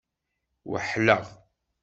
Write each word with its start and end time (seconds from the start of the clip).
Weḥleɣ. 0.69 1.23